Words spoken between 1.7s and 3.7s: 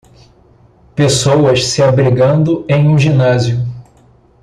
abrigando em um ginásio